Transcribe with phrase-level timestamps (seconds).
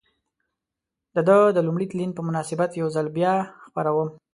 [1.15, 3.33] د ده د لومړي تلین په مناسبت یو ځل بیا
[3.65, 4.09] خپروم.